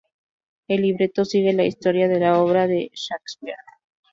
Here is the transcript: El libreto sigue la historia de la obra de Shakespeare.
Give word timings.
El 0.67 0.81
libreto 0.81 1.25
sigue 1.25 1.53
la 1.53 1.63
historia 1.63 2.07
de 2.07 2.19
la 2.19 2.41
obra 2.41 2.65
de 2.65 2.89
Shakespeare. 2.91 3.55